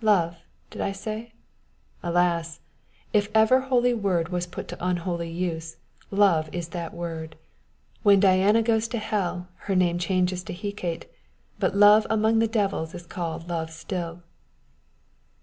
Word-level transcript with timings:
Love! 0.00 0.38
did 0.70 0.80
I 0.80 0.90
say? 0.92 1.34
Alas! 2.02 2.60
if 3.12 3.28
ever 3.34 3.60
holy 3.60 3.92
word 3.92 4.30
was 4.30 4.46
put 4.46 4.66
to 4.68 4.76
unholy 4.82 5.28
use, 5.30 5.76
love 6.10 6.48
is 6.50 6.68
that 6.68 6.94
word! 6.94 7.36
When 8.02 8.18
Diana 8.18 8.62
goes 8.62 8.88
to 8.88 8.96
hell, 8.98 9.48
her 9.68 9.74
name 9.76 9.98
changes 9.98 10.42
to 10.44 10.54
Hecate, 10.54 11.10
but 11.58 11.76
love 11.76 12.06
among 12.08 12.38
the 12.38 12.48
devils 12.48 12.94
is 12.94 13.04
called 13.06 13.50
love 13.50 13.68
still! 13.68 14.22